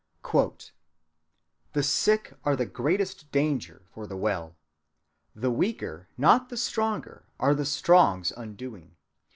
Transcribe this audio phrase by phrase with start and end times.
[1.73, 4.55] "The sick are the greatest danger for the well.
[5.35, 8.95] The weaker, not the stronger, are the strong's undoing.